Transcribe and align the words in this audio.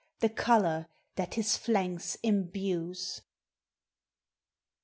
The 0.21 0.29
color 0.29 0.87
that 1.15 1.35
his 1.35 1.63
Hanks 1.63 2.17
imbues. 2.23 3.21